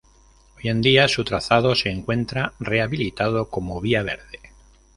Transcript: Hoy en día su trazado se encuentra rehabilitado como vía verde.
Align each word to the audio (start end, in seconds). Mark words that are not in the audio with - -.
Hoy 0.57 0.67
en 0.71 0.81
día 0.81 1.07
su 1.07 1.23
trazado 1.23 1.75
se 1.75 1.91
encuentra 1.91 2.53
rehabilitado 2.59 3.49
como 3.49 3.79
vía 3.79 4.01
verde. 4.01 4.39